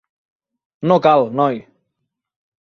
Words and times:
No 0.91 0.97
cal, 1.07 1.27
noi. 1.41 1.61